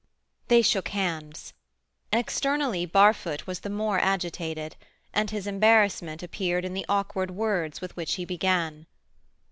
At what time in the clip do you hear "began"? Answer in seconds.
8.25-8.87